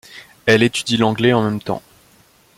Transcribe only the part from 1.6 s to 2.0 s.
temps.